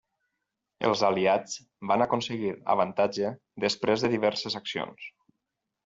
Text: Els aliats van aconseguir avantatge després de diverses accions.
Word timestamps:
Els 0.87 1.03
aliats 1.09 1.59
van 1.93 2.05
aconseguir 2.07 2.51
avantatge 2.77 3.33
després 3.69 4.07
de 4.07 4.15
diverses 4.19 4.63
accions. 4.65 5.11